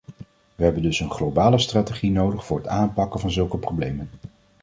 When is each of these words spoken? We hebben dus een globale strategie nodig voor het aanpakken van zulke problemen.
We 0.55 0.63
hebben 0.63 0.81
dus 0.81 0.99
een 0.99 1.11
globale 1.11 1.57
strategie 1.59 2.11
nodig 2.11 2.45
voor 2.45 2.57
het 2.57 2.67
aanpakken 2.67 3.19
van 3.19 3.31
zulke 3.31 3.57
problemen. 3.57 4.09